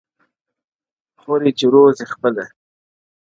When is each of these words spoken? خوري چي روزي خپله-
خوري 1.21 1.51
چي 1.57 1.65
روزي 1.73 2.05
خپله- 2.13 2.45